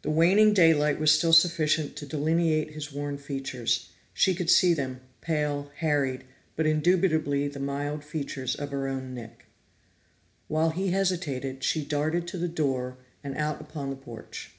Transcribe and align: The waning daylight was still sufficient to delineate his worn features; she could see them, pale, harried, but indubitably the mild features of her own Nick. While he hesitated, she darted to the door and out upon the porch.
The 0.00 0.08
waning 0.10 0.54
daylight 0.54 0.98
was 0.98 1.12
still 1.12 1.34
sufficient 1.34 1.96
to 1.96 2.06
delineate 2.06 2.70
his 2.70 2.92
worn 2.94 3.18
features; 3.18 3.90
she 4.14 4.34
could 4.34 4.48
see 4.48 4.72
them, 4.72 5.02
pale, 5.20 5.70
harried, 5.80 6.24
but 6.56 6.66
indubitably 6.66 7.48
the 7.48 7.60
mild 7.60 8.04
features 8.04 8.54
of 8.54 8.70
her 8.70 8.88
own 8.88 9.12
Nick. 9.12 9.44
While 10.48 10.70
he 10.70 10.92
hesitated, 10.92 11.62
she 11.62 11.84
darted 11.84 12.26
to 12.28 12.38
the 12.38 12.48
door 12.48 12.96
and 13.22 13.36
out 13.36 13.60
upon 13.60 13.90
the 13.90 13.96
porch. 13.96 14.50